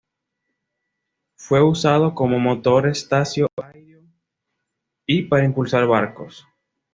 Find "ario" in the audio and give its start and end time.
3.61-4.01